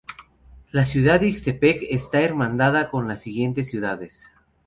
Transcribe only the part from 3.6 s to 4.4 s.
ciudades